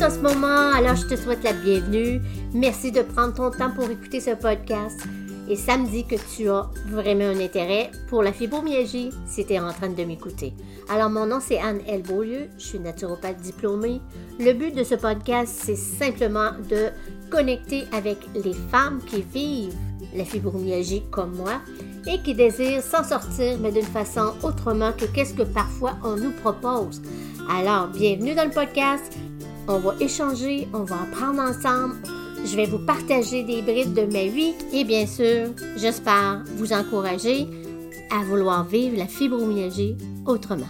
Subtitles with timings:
[0.00, 2.22] en ce moment, alors je te souhaite la bienvenue.
[2.54, 4.98] Merci de prendre ton temps pour écouter ce podcast.
[5.48, 9.52] Et ça me dit que tu as vraiment un intérêt pour la fibromyalgie si tu
[9.52, 10.54] es en train de m'écouter.
[10.88, 12.02] Alors, mon nom, c'est Anne L.
[12.02, 12.48] Beaulieu.
[12.56, 14.00] Je suis naturopathe diplômée.
[14.40, 16.88] Le but de ce podcast, c'est simplement de
[17.30, 19.76] connecter avec les femmes qui vivent
[20.16, 21.60] la fibromyalgie comme moi
[22.06, 26.32] et qui désirent s'en sortir, mais d'une façon autrement que qu'est-ce que parfois on nous
[26.32, 27.02] propose.
[27.50, 29.12] Alors, bienvenue dans le podcast.
[29.68, 31.94] On va échanger, on va apprendre ensemble.
[32.44, 37.46] Je vais vous partager des brides de ma vie et bien sûr, j'espère vous encourager
[38.10, 40.66] à vouloir vivre la fibromyalgie autrement.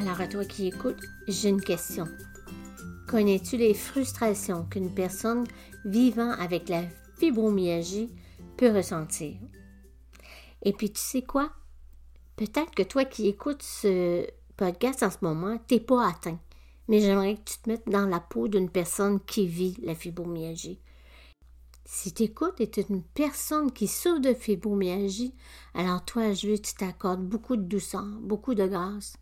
[0.00, 2.08] Alors, à toi qui écoutes, j'ai une question.
[3.08, 5.44] Connais-tu les frustrations qu'une personne
[5.84, 6.82] vivant avec la
[7.18, 8.08] fibromyalgie
[8.56, 9.34] peut ressentir?
[10.62, 11.50] Et puis, tu sais quoi?
[12.36, 16.38] Peut-être que toi qui écoutes ce podcast en ce moment, tu n'es pas atteint.
[16.92, 20.78] Mais j'aimerais que tu te mettes dans la peau d'une personne qui vit la fibromyalgie.
[21.86, 25.32] Si tu écoutes et tu es une personne qui souffre de fibromyalgie,
[25.72, 29.16] alors toi, je veux que tu t'accordes beaucoup de douceur, beaucoup de grâce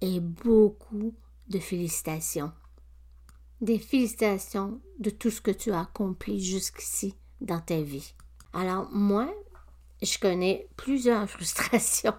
[0.00, 1.12] et beaucoup
[1.48, 2.52] de félicitations.
[3.60, 8.14] Des félicitations de tout ce que tu as accompli jusqu'ici dans ta vie.
[8.52, 9.28] Alors moi,
[10.00, 12.14] je connais plusieurs frustrations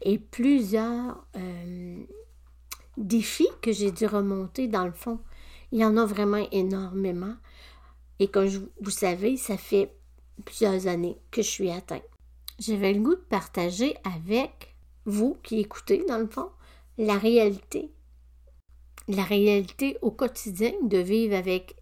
[0.00, 2.04] et plusieurs euh,
[3.02, 5.20] défis que j'ai dû remonter dans le fond.
[5.70, 7.34] Il y en a vraiment énormément.
[8.18, 8.48] Et comme
[8.80, 9.94] vous savez, ça fait
[10.44, 12.02] plusieurs années que je suis atteinte.
[12.58, 16.50] J'avais le goût de partager avec vous qui écoutez, dans le fond,
[16.98, 17.90] la réalité.
[19.08, 21.76] La réalité au quotidien de vivre avec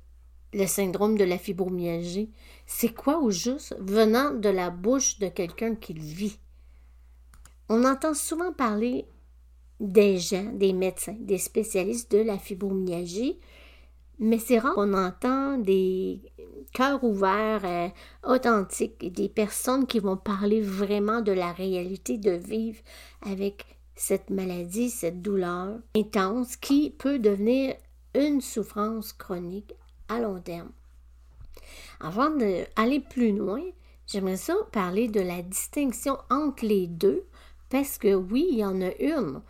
[0.52, 2.30] le syndrome de la fibromyalgie.
[2.66, 6.38] C'est quoi au juste venant de la bouche de quelqu'un qui le vit?
[7.68, 9.06] On entend souvent parler
[9.80, 13.38] des gens, des médecins, des spécialistes de la fibromyalgie,
[14.18, 16.20] mais c'est rare qu'on entend des
[16.74, 17.88] cœurs ouverts, euh,
[18.22, 22.78] authentiques, des personnes qui vont parler vraiment de la réalité de vivre
[23.22, 23.64] avec
[23.96, 27.74] cette maladie, cette douleur intense qui peut devenir
[28.14, 29.74] une souffrance chronique
[30.08, 30.70] à long terme.
[32.00, 33.62] Avant d'aller plus loin,
[34.06, 37.24] j'aimerais ça parler de la distinction entre les deux,
[37.68, 39.40] parce que oui, il y en a une.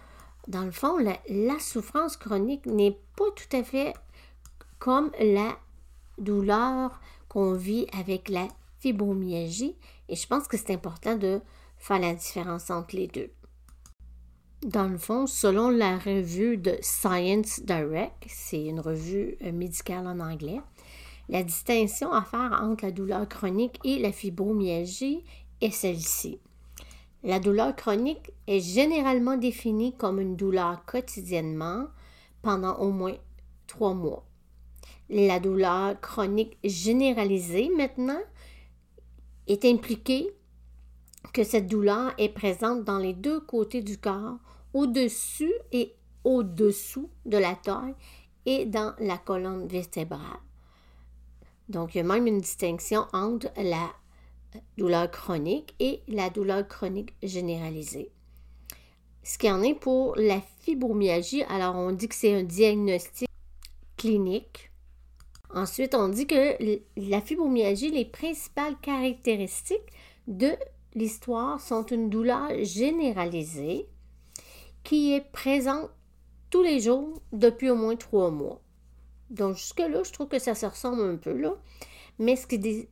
[0.51, 3.95] Dans le fond, la, souffrance chronique n'est pas tout à fait
[4.81, 5.57] comme la
[6.19, 8.49] douleur qu'on vit avec la
[8.81, 9.77] fibromyalgie,
[10.09, 11.41] et je pense que c'est important de
[11.79, 13.31] faire la différence entre les deux.
[14.63, 20.19] Dans le fond, selon la revue de Science Direct, c'est une revue euh, médicale en
[20.19, 20.61] anglais,
[21.29, 25.23] la distinction à faire entre la douleur chronique et la fibromyalgie
[25.61, 26.41] est celle-ci.
[27.23, 31.87] La douleur chronique est généralement définie comme une douleur quotidiennement
[32.41, 33.17] pendant au moins
[33.67, 34.25] trois mois.
[35.11, 38.21] La douleur chronique généralisée maintenant
[39.47, 40.31] est impliquée
[41.35, 44.39] que cette douleur est présente dans les deux côtés du corps,
[44.73, 45.95] au-dessus et
[46.25, 47.95] au-dessous de la taille
[48.47, 50.41] et dans la colonne vertébrale.
[51.69, 53.91] Donc, il y a même une distinction entre la
[54.77, 58.11] douleur chronique et la douleur chronique généralisée.
[59.23, 63.29] Ce qui en est pour la fibromyalgie, alors on dit que c'est un diagnostic
[63.97, 64.71] clinique.
[65.53, 66.57] Ensuite, on dit que
[66.97, 69.93] la fibromyalgie, les principales caractéristiques
[70.27, 70.53] de
[70.95, 73.87] l'histoire sont une douleur généralisée
[74.85, 75.91] qui est présente
[76.51, 78.61] tous les jours depuis au moins trois mois.
[79.29, 81.55] Donc jusque-là, je trouve que ça se ressemble un peu là.
[82.19, 82.89] Mais ce qui,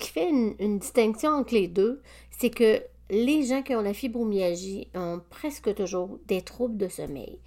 [0.00, 5.20] fait une, distinction entre les deux, c'est que les gens qui ont la fibromyalgie ont
[5.30, 7.38] presque toujours des troubles de sommeil.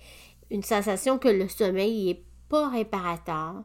[0.50, 3.64] Une sensation que le sommeil n'est pas réparateur,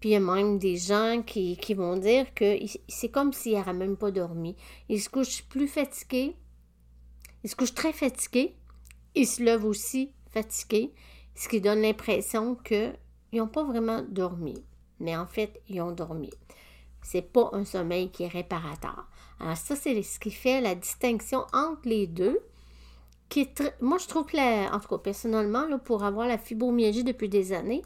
[0.00, 2.58] puis il y a même des gens qui, vont dire que
[2.88, 4.56] c'est comme s'ils n'auraient même pas dormi.
[4.88, 6.36] Ils se couchent plus fatigués.
[7.42, 8.54] Ils se couchent très fatigués.
[9.14, 10.92] Ils se lèvent aussi fatigués,
[11.36, 12.98] ce qui donne l'impression qu'ils
[13.32, 14.56] n'ont pas vraiment dormi.
[14.98, 16.30] Mais en fait, ils ont dormi.
[17.04, 19.06] C'est pas un sommeil qui est réparateur.
[19.38, 22.40] Alors ça, c'est ce qui fait la distinction entre les deux.
[23.80, 27.82] Moi, je trouve que, en tout cas, personnellement, pour avoir la fibromyalgie depuis des années,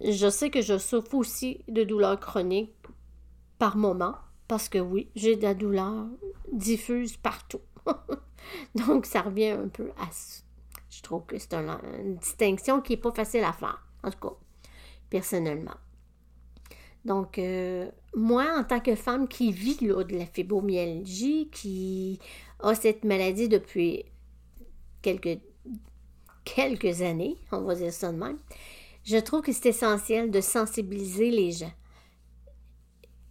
[0.00, 2.74] je sais que je souffre aussi de douleurs chroniques
[3.58, 4.16] par moment,
[4.48, 6.06] parce que oui, j'ai de la douleur
[6.52, 7.60] diffuse partout.
[8.74, 10.08] Donc, ça revient un peu à
[10.90, 14.34] Je trouve que c'est une distinction qui n'est pas facile à faire, en tout cas,
[15.08, 15.76] personnellement.
[17.04, 22.20] Donc, euh, moi, en tant que femme qui vit de la fibromyalgie, qui
[22.60, 24.04] a cette maladie depuis
[25.02, 25.40] quelques,
[26.44, 28.38] quelques années, on va dire ça de même,
[29.04, 31.72] je trouve que c'est essentiel de sensibiliser les gens.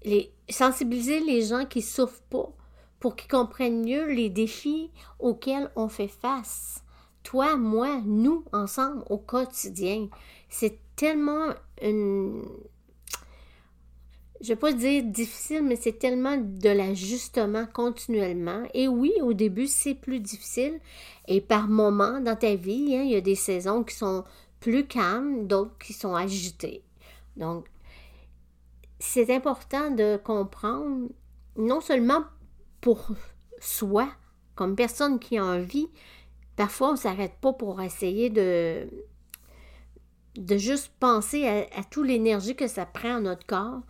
[0.03, 2.51] Les, sensibiliser les gens qui souffrent pas
[2.99, 6.83] pour qu'ils comprennent mieux les défis auxquels on fait face.
[7.23, 10.09] Toi, moi, nous, ensemble, au quotidien.
[10.49, 11.49] C'est tellement
[11.81, 12.43] une...
[14.41, 18.63] Je vais pas dire difficile, mais c'est tellement de l'ajustement continuellement.
[18.73, 20.79] Et oui, au début, c'est plus difficile.
[21.27, 24.23] Et par moments dans ta vie, hein, il y a des saisons qui sont
[24.59, 26.83] plus calmes, d'autres qui sont agitées.
[27.37, 27.65] Donc,
[28.99, 31.09] c'est important de comprendre,
[31.57, 32.23] non seulement
[32.81, 33.11] pour
[33.59, 34.09] soi,
[34.55, 35.87] comme personne qui a envie,
[36.55, 38.87] parfois on ne s'arrête pas pour essayer de,
[40.57, 43.81] juste penser à, toute l'énergie que ça prend à notre corps,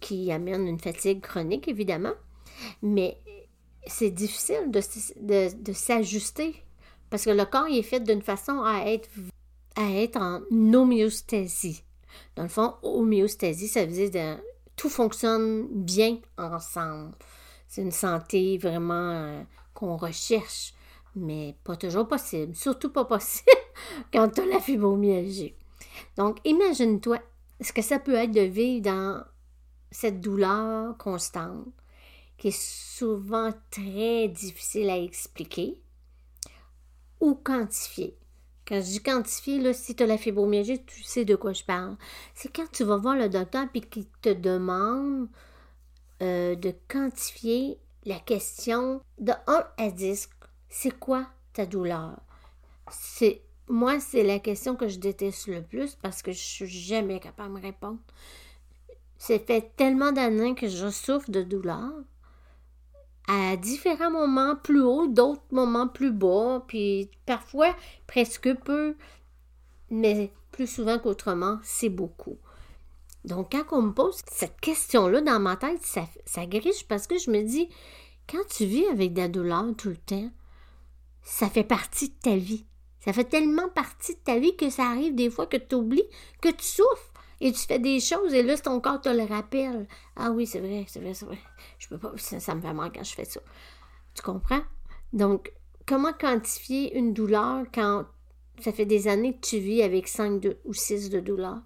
[0.00, 2.14] qui amène une fatigue chronique, évidemment.
[2.82, 3.18] Mais
[3.86, 6.54] c'est difficile de, de, s'ajuster
[7.10, 9.08] parce que le corps est fait d'une façon à être,
[9.76, 10.40] à être en
[10.74, 11.82] homéostasie.
[12.34, 14.42] Dans le fond, homéostasie, ça veut dire que
[14.74, 17.12] tout fonctionne bien ensemble.
[17.68, 19.42] C'est une santé vraiment euh,
[19.74, 20.74] qu'on recherche,
[21.14, 22.54] mais pas toujours possible.
[22.54, 23.50] Surtout pas possible
[24.12, 25.54] quand tu as la fibromyalgie.
[26.16, 27.18] Donc, imagine-toi
[27.60, 29.24] ce que ça peut être de vivre dans
[29.90, 31.66] cette douleur constante,
[32.38, 35.80] qui est souvent très difficile à expliquer
[37.20, 38.16] ou quantifier.
[38.66, 41.62] Quand je dis quantifier, là, si tu as la fibromyalgie, tu sais de quoi je
[41.62, 41.96] parle.
[42.34, 45.28] C'est quand tu vas voir le docteur et qu'il te demande
[46.22, 50.28] euh, de quantifier la question de 1 à 10.
[50.68, 52.20] C'est quoi ta douleur?
[52.90, 57.18] C'est moi, c'est la question que je déteste le plus parce que je suis jamais
[57.18, 57.98] capable de me répondre.
[59.18, 61.92] C'est fait tellement d'années que je souffre de douleur
[63.28, 67.74] à différents moments plus hauts, d'autres moments plus bas, puis parfois
[68.06, 68.94] presque peu,
[69.90, 72.38] mais plus souvent qu'autrement, c'est beaucoup.
[73.24, 77.18] Donc, quand on me pose cette question-là dans ma tête, ça, ça griche parce que
[77.18, 77.68] je me dis,
[78.30, 80.30] quand tu vis avec de la douleur tout le temps,
[81.22, 82.64] ça fait partie de ta vie.
[83.00, 86.08] Ça fait tellement partie de ta vie que ça arrive des fois que tu oublies
[86.40, 89.86] que tu souffres et tu fais des choses et là, ton corps te le rappelle.
[90.16, 91.38] Ah oui, c'est vrai, c'est vrai, c'est vrai.
[91.78, 93.40] Je peux pas, ça, me fait mal quand je fais ça.
[94.14, 94.62] Tu comprends?
[95.12, 95.52] Donc,
[95.86, 98.06] comment quantifier une douleur quand
[98.60, 101.58] ça fait des années que tu vis avec 5 ou 6 de douleur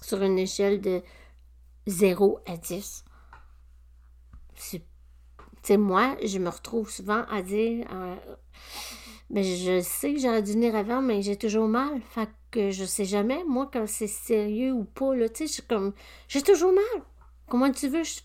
[0.00, 1.02] sur une échelle de
[1.86, 3.04] 0 à 10?
[4.54, 8.16] C'est moi, je me retrouve souvent à dire euh,
[9.30, 12.00] mais je sais que j'aurais dû venir avant, mais j'ai toujours mal.
[12.10, 15.92] Fait que je sais jamais, moi, quand c'est sérieux ou pas, là, tu comme,
[16.28, 17.02] j'ai toujours mal.
[17.48, 18.20] Comment tu veux que je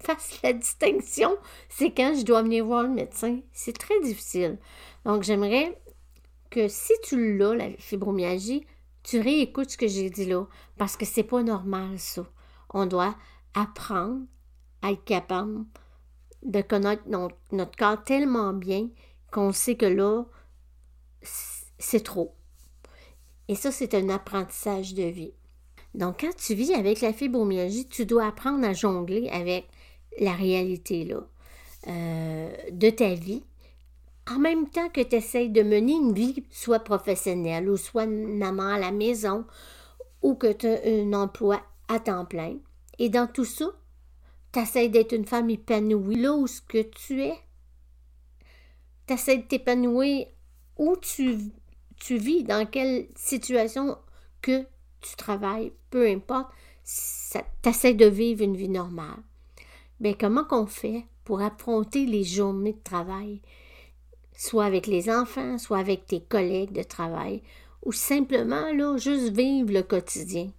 [0.00, 1.36] fasse la distinction?
[1.68, 3.40] C'est quand je dois venir voir le médecin.
[3.52, 4.58] C'est très difficile.
[5.04, 5.80] Donc, j'aimerais
[6.50, 8.66] que si tu l'as, la fibromyalgie,
[9.02, 10.46] tu réécoutes ce que j'ai dit là,
[10.78, 12.24] parce que c'est pas normal, ça.
[12.72, 13.16] On doit
[13.54, 14.22] apprendre
[14.82, 15.64] à être capable
[16.42, 18.88] de connaître notre corps tellement bien
[19.34, 20.24] qu'on sait que là,
[21.78, 22.34] c'est trop.
[23.48, 25.34] Et ça, c'est un apprentissage de vie.
[25.94, 29.66] Donc, quand tu vis avec la fibromyalgie, tu dois apprendre à jongler avec
[30.20, 31.26] la réalité là,
[31.88, 33.42] euh, de ta vie,
[34.30, 38.68] en même temps que tu essaies de mener une vie soit professionnelle ou soit maman
[38.68, 39.44] à la maison
[40.22, 42.56] ou que tu as un emploi à temps plein.
[42.98, 43.66] Et dans tout ça,
[44.52, 47.34] tu essaies d'être une femme épanouie là où ce que tu es.
[49.08, 50.26] Essaies de t'épanouir
[50.76, 51.38] où tu
[51.96, 53.96] tu vis, dans quelle situation
[54.42, 54.66] que
[55.00, 56.50] tu travailles, peu importe,
[56.84, 59.22] tu essaies de vivre une vie normale.
[60.00, 63.40] Mais ben, comment qu'on fait pour affronter les journées de travail,
[64.36, 67.42] soit avec les enfants, soit avec tes collègues de travail,
[67.82, 70.50] ou simplement là, juste vivre le quotidien?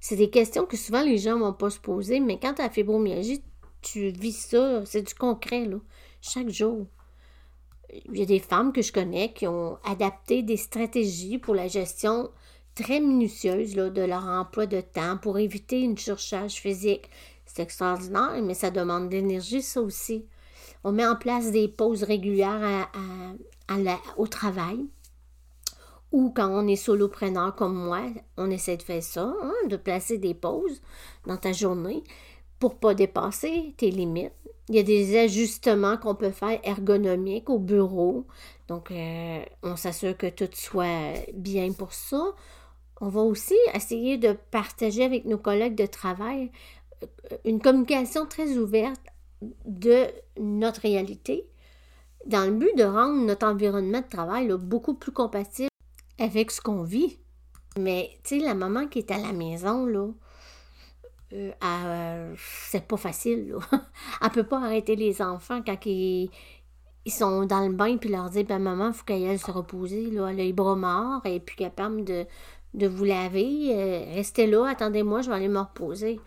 [0.00, 2.62] C'est des questions que souvent les gens ne vont pas se poser, mais quand tu
[2.62, 3.42] as fibromyalgie,
[3.82, 5.78] tu vis ça, c'est du concret, là,
[6.20, 6.86] chaque jour
[7.92, 11.68] il y a des femmes que je connais qui ont adapté des stratégies pour la
[11.68, 12.30] gestion
[12.74, 17.10] très minutieuse de leur emploi de temps pour éviter une surcharge physique.
[17.46, 20.26] C'est extraordinaire, mais ça demande de l'énergie, ça aussi.
[20.84, 22.88] On met en place des pauses régulières
[24.16, 24.86] au travail.
[26.12, 28.02] Ou quand on est solopreneur comme moi,
[28.36, 30.80] on essaie de faire ça, hein, de placer des pauses
[31.26, 32.04] dans ta journée
[32.58, 34.32] pour pas dépasser tes limites.
[34.68, 38.26] Il y a des ajustements qu'on peut faire ergonomiques au bureau.
[38.68, 42.34] Donc, euh, on s'assure que tout soit bien pour ça.
[43.00, 46.50] On va aussi essayer de partager avec nos collègues de travail
[47.02, 49.00] euh, une communication très ouverte
[49.66, 50.06] de
[50.40, 51.46] notre réalité
[52.26, 55.68] dans le but de rendre notre environnement de travail beaucoup plus compatible
[56.18, 57.18] avec ce qu'on vit.
[57.78, 60.08] Mais, tu sais, la maman qui est à la maison, là,
[61.32, 63.58] euh, euh, c'est pas facile, là.
[64.22, 66.30] elle peut pas arrêter les enfants quand ils,
[67.08, 70.28] sont dans le bain puis leur dire, ben maman, faut qu'elle se reposer, là.
[70.28, 72.26] Elle a les bras morts et puis capable de,
[72.74, 73.74] de vous laver.
[73.74, 76.20] Euh, restez là, attendez-moi, je vais aller me reposer.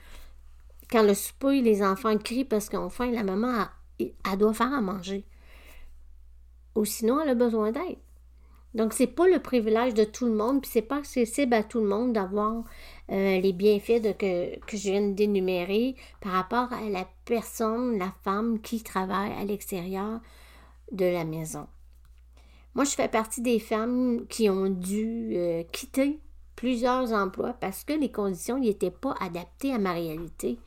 [0.92, 3.68] Quand le souper, les enfants crient parce qu'ils ont faim, la maman,
[4.00, 5.26] elle doit faire à manger.
[6.76, 7.98] Ou sinon, elle a besoin d'aide.
[8.76, 11.80] Donc, c'est pas le privilège de tout le monde, puis c'est pas accessible à tout
[11.80, 12.64] le monde d'avoir
[13.12, 18.14] euh, les bienfaits de, que, que je viens d'énumérer par rapport à la personne, la
[18.24, 20.20] femme qui travaille à l'extérieur
[20.92, 21.66] de la maison.
[22.76, 26.20] Moi, je fais partie des femmes qui ont dû euh, quitter
[26.56, 30.60] plusieurs emplois parce que les conditions n'étaient pas adaptées à ma réalité.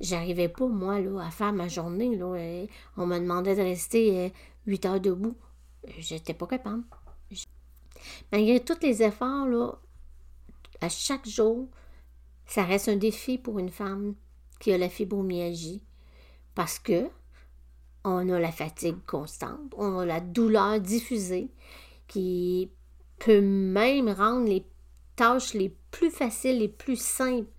[0.00, 2.14] J'arrivais pas, moi, là, à faire ma journée.
[2.14, 2.26] Là.
[2.26, 2.66] Euh,
[2.98, 4.32] on me demandait de rester
[4.66, 5.34] huit heures debout.
[5.98, 6.84] J'étais pas capable.
[8.32, 9.78] Malgré tous les efforts,
[10.80, 11.68] à chaque jour,
[12.46, 14.14] ça reste un défi pour une femme
[14.60, 15.82] qui a la fibromyalgie
[16.54, 17.08] parce que
[18.04, 21.50] on a la fatigue constante, on a la douleur diffusée
[22.06, 22.70] qui
[23.18, 24.64] peut même rendre les
[25.16, 27.50] tâches les plus faciles, les plus simples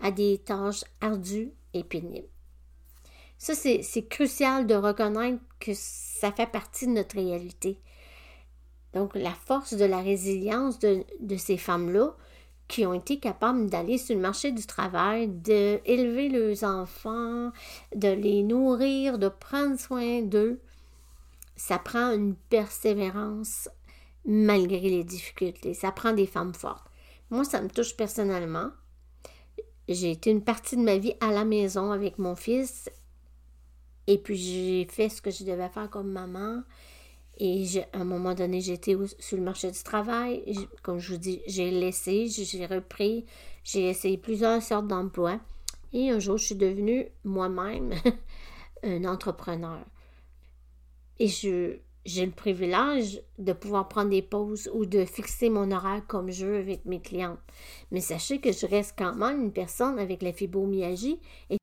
[0.00, 2.28] à des tâches ardues et pénibles.
[3.38, 7.80] Ça, c'est crucial de reconnaître que ça fait partie de notre réalité.
[8.94, 11.04] Donc, la force de la résilience de,
[11.36, 12.14] ces femmes-là
[12.68, 17.50] qui ont été capables d'aller sur le marché du travail, d'élever leurs enfants,
[17.94, 20.60] de les nourrir, de prendre soin d'eux,
[21.56, 23.68] ça prend une persévérance
[24.24, 25.74] malgré les difficultés.
[25.74, 26.86] Ça prend des femmes fortes.
[27.30, 28.70] Moi, ça me touche personnellement.
[29.88, 32.88] J'ai été une partie de ma vie à la maison avec mon fils
[34.06, 36.62] et puis j'ai fait ce que je devais faire comme maman.
[37.44, 40.44] Et à un moment donné, j'étais sur le marché du travail.
[40.84, 43.26] Comme je vous dis, j'ai laissé, j'ai repris,
[43.64, 45.40] j'ai essayé plusieurs sortes d'emplois.
[45.92, 47.94] Et un jour, je suis devenue moi-même
[48.84, 49.80] un entrepreneur.
[51.18, 56.30] Et j'ai le privilège de pouvoir prendre des pauses ou de fixer mon horaire comme
[56.30, 57.40] je veux avec mes clientes.
[57.90, 61.18] Mais sachez que je reste quand même une personne avec la fibromyalgie
[61.50, 61.56] et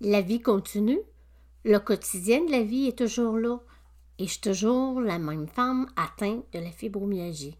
[0.00, 1.02] la vie continue.
[1.66, 3.60] Le quotidien de la vie est toujours là
[4.20, 7.56] et je suis toujours la même femme atteinte de la fibromyalgie.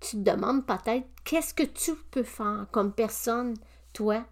[0.00, 3.54] Tu te demandes peut-être qu'est-ce que tu peux faire comme personne,
[3.92, 4.24] toi,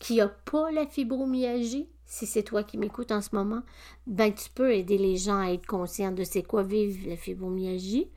[0.00, 3.62] qui n'a pas la fibromyalgie, si c'est toi qui m'écoutes en ce moment,
[4.08, 8.10] ben tu peux aider les gens à être conscients de c'est quoi vivre la fibromyalgie.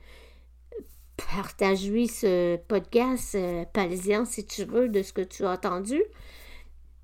[1.16, 6.02] Partage-lui ce podcast euh, si tu veux de ce que tu as entendu.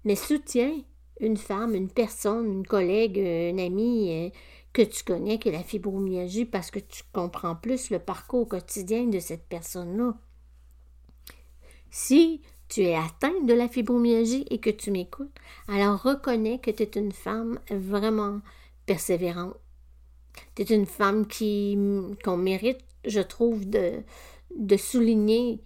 [0.04, 0.74] Mais soutiens
[1.20, 4.28] une femme, une personne, une collègue, une amie, euh,
[4.72, 9.20] que tu connais que la fibromyalgie parce que tu comprends plus le parcours quotidien de
[9.20, 10.16] cette personne-là.
[11.90, 15.34] Si tu es atteinte de la fibromyalgie et que tu m'écoutes,
[15.68, 18.40] alors reconnais que tu es une femme vraiment
[18.86, 19.56] persévérante.
[20.54, 21.78] Tu es une femme qui
[22.24, 24.02] qu'on mérite, je trouve, de,
[24.56, 25.62] de souligner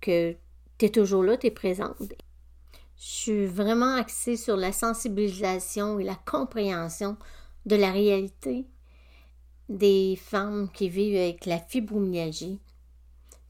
[0.00, 0.34] que
[0.78, 1.96] tu es toujours là, tu es présente.
[2.96, 7.16] Je suis vraiment axée sur la sensibilisation et la compréhension
[7.66, 8.66] de la réalité
[9.68, 12.58] des femmes qui vivent avec la fibromyalgie.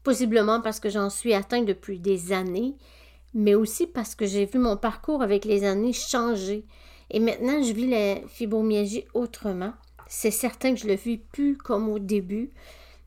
[0.03, 2.75] Possiblement parce que j'en suis atteinte depuis des années,
[3.33, 6.65] mais aussi parce que j'ai vu mon parcours avec les années changer.
[7.09, 9.73] Et maintenant, je vis la fibromyalgie autrement.
[10.07, 12.51] C'est certain que je le vis plus comme au début,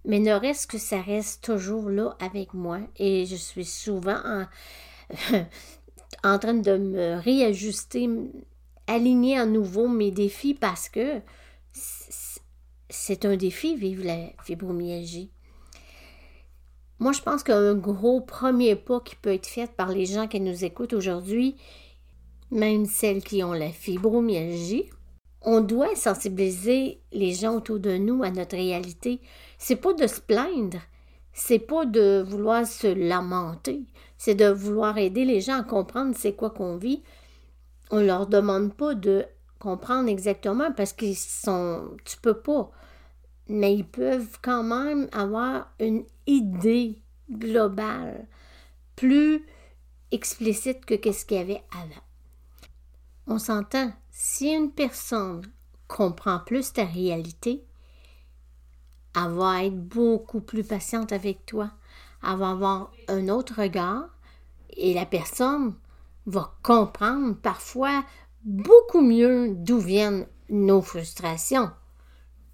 [0.04, 2.80] mais ne reste que ça reste toujours là avec moi.
[2.96, 4.46] Et je suis souvent en,
[6.24, 8.08] en train de me réajuster
[8.86, 11.20] aligner à nouveau mes défis parce que
[12.88, 15.30] c'est un défi vivre la fibromyalgie.
[17.00, 20.40] Moi, je pense qu'un gros premier pas qui peut être fait par les gens qui
[20.40, 21.56] nous écoutent aujourd'hui,
[22.50, 24.90] même celles qui ont la fibromyalgie,
[25.42, 29.20] on doit sensibiliser les gens autour de nous à notre réalité.
[29.58, 30.78] C'est pas de se plaindre,
[31.32, 33.82] c'est pas de vouloir se lamenter,
[34.16, 37.02] c'est de vouloir aider les gens à comprendre c'est quoi qu'on vit,
[37.90, 39.26] on leur demande pas de
[39.58, 41.96] comprendre exactement parce qu'ils sont.
[42.04, 42.70] Tu peux pas.
[43.48, 46.98] Mais ils peuvent quand même avoir une idée
[47.30, 48.26] globale,
[48.96, 49.44] plus
[50.10, 52.02] explicite que ce qu'il y avait avant.
[53.26, 55.42] On s'entend, si une personne
[55.88, 57.64] comprend plus ta réalité,
[59.16, 61.70] elle va être beaucoup plus patiente avec toi,
[62.22, 64.08] elle va avoir un autre regard
[64.70, 65.74] et la personne
[66.26, 68.04] va comprendre parfois
[68.44, 71.70] beaucoup mieux d'où viennent nos frustrations.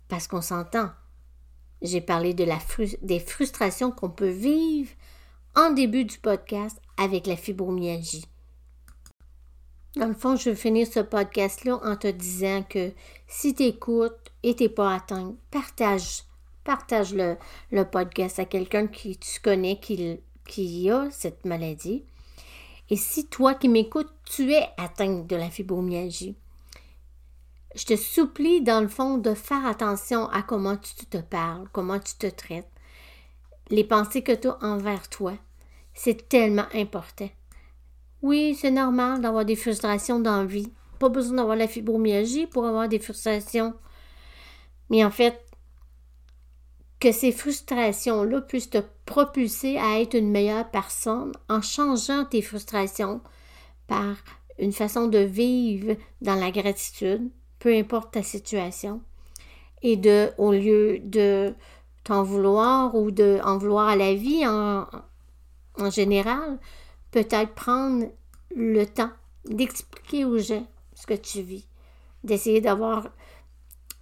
[0.09, 0.91] Parce qu'on s'entend.
[1.83, 4.91] J'ai parlé des frustrations qu'on peut vivre
[5.57, 8.25] en début du podcast avec la fibromyalgie.
[9.97, 12.93] Dans le fond, je vais finir ce podcast-là en te disant que
[13.27, 16.23] si tu écoutes et tu n'es pas atteint, partage,
[16.63, 17.37] partage le,
[17.73, 22.05] le podcast à quelqu'un qui tu connais qui, qui a cette maladie.
[22.91, 26.37] Et si toi qui m'écoutes, tu es atteint de la fibromyalgie,
[27.77, 32.01] je te supplie, dans le fond, de faire attention à comment tu te parles, comment
[32.01, 32.69] tu te traites,
[33.71, 35.35] les pensées que tu as envers toi.
[35.95, 37.31] C'est tellement important.
[38.23, 40.73] Oui, c'est normal d'avoir des frustrations dans la vie.
[40.99, 43.75] Pas besoin d'avoir la fibromyalgie pour avoir des frustrations.
[44.91, 45.41] Mais en fait,
[47.01, 53.23] que ces frustrations-là puissent te propulser à être une meilleure personne en changeant tes frustrations
[53.87, 54.17] par
[54.59, 59.01] une façon de vivre dans la gratitude, peu importe ta situation,
[59.83, 61.55] et de, au lieu de
[62.05, 64.87] t'en vouloir ou de en vouloir à la vie en,
[65.79, 66.59] en général,
[67.11, 68.07] peut-être prendre
[68.55, 69.11] le temps
[69.47, 71.67] d'expliquer aux gens ce que tu vis,
[72.25, 73.09] d'essayer d'avoir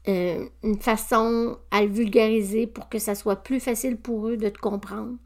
[0.08, 4.48] euh, une façon à le vulgariser pour que ça soit plus facile pour eux de
[4.48, 5.16] te comprendre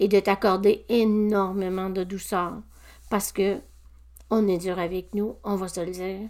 [0.00, 2.54] et de t'accorder énormément de douceur
[3.10, 3.60] parce que
[4.30, 6.28] on est dur avec nous, on va se le dire.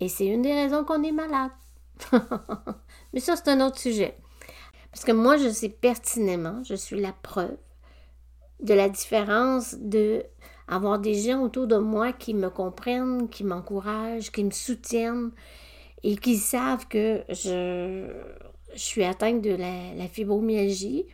[0.00, 1.50] Et c'est une des raisons qu'on est malade.
[3.12, 4.16] Mais ça, c'est un autre sujet.
[4.90, 7.56] Parce que moi, je sais pertinemment, je suis la preuve
[8.60, 10.24] de la différence de
[10.68, 15.32] avoir des gens autour de moi qui me comprennent, qui m'encouragent, qui me soutiennent
[16.02, 18.06] et qui savent que je,
[18.74, 21.06] suis atteinte de la, fibromyalgie,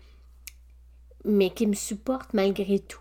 [1.25, 3.01] mais qui me supportent malgré tout.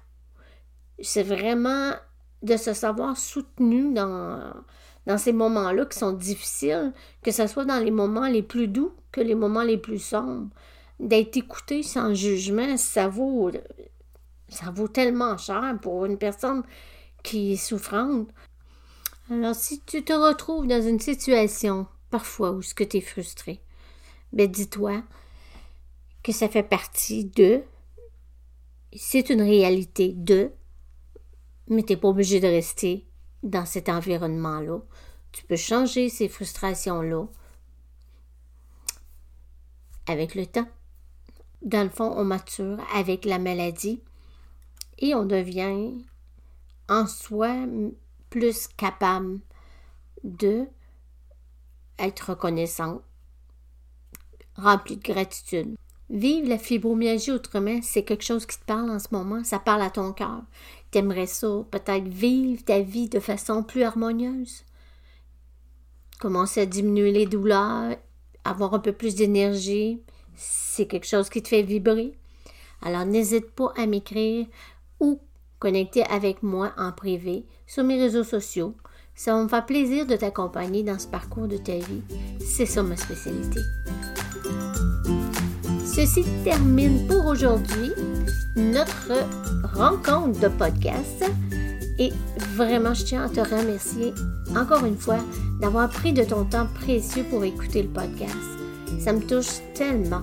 [0.99, 1.93] C'est vraiment
[2.41, 4.53] de se savoir soutenu dans,
[5.05, 8.93] dans ces moments-là qui sont difficiles, que ce soit dans les moments les plus doux
[9.11, 10.49] que les moments les plus sombres.
[10.99, 13.51] D'être écouté sans jugement, ça vaut
[14.49, 16.63] ça vaut tellement cher pour une personne
[17.23, 18.29] qui est souffrante.
[19.29, 23.59] Alors, si tu te retrouves dans une situation, parfois, où ce que tu es frustré,
[24.31, 25.03] ben dis-toi
[26.23, 27.61] que ça fait partie de,
[28.95, 30.51] c'est une réalité de,
[31.67, 33.05] mais tu n'es pas obligé de rester
[33.43, 34.79] dans cet environnement-là.
[35.33, 37.25] Tu peux changer ces frustrations-là
[40.07, 40.67] avec le temps.
[41.63, 44.01] Dans le fond, on mature avec la maladie
[44.99, 45.93] et on devient
[46.87, 47.65] en soi
[48.29, 49.39] plus capable
[50.23, 50.65] de
[51.99, 53.01] être reconnaissant,
[54.55, 55.75] rempli de gratitude.
[56.09, 59.81] Vivre la fibromyalgie autrement, c'est quelque chose qui te parle en ce moment, ça parle
[59.81, 60.43] à ton cœur.
[60.89, 64.63] T'aimerais ça, peut-être vivre ta vie de façon plus harmonieuse.
[66.19, 67.97] Commencer à diminuer les douleurs,
[68.45, 70.01] avoir un peu plus d'énergie,
[70.35, 72.17] c'est quelque chose qui te fait vibrer.
[72.81, 74.47] Alors n'hésite pas à m'écrire
[74.99, 75.19] ou
[75.59, 78.75] connecter avec moi en privé sur mes réseaux sociaux.
[79.15, 82.01] Ça me faire plaisir de t'accompagner dans ce parcours de ta vie.
[82.39, 83.59] C'est ça ma spécialité.
[85.85, 87.91] Ceci termine pour aujourd'hui
[88.55, 89.11] notre
[89.75, 91.25] rencontre de podcast.
[91.99, 92.11] Et
[92.55, 94.13] vraiment, je tiens à te remercier
[94.55, 95.19] encore une fois
[95.59, 98.35] d'avoir pris de ton temps précieux pour écouter le podcast.
[98.99, 100.21] Ça me touche tellement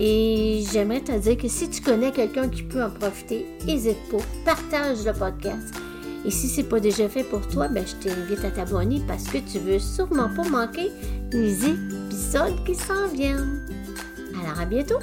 [0.00, 4.18] et j'aimerais te dire que si tu connais quelqu'un qui peut en profiter, n'hésite pas,
[4.44, 5.74] partage le podcast.
[6.24, 9.24] Et si ce n'est pas déjà fait pour toi, ben, je t'invite à t'abonner parce
[9.24, 10.90] que tu veux sûrement pas manquer
[11.32, 13.66] les épisodes qui s'en viennent.
[14.40, 14.98] Alors à bientôt!